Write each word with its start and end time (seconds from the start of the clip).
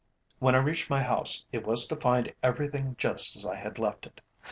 When 0.39 0.55
I 0.55 0.57
reached 0.57 0.89
my 0.89 1.03
house 1.03 1.45
it 1.51 1.63
was 1.63 1.85
to 1.87 1.95
find 1.95 2.33
everything 2.41 2.95
just 2.97 3.35
as 3.35 3.45
I 3.45 3.55
had 3.57 3.77
left 3.77 4.07
it. 4.07 4.19